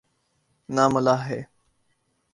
نہ 0.69 0.83
ملاح 0.93 1.21
ہے۔ 1.29 1.41